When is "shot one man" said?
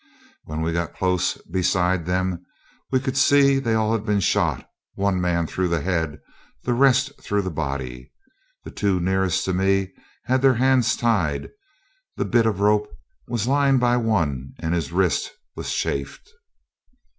4.19-5.45